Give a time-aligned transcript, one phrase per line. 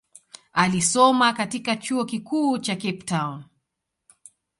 [0.53, 3.43] Alisoma katika chuo kikuu cha Cape Town.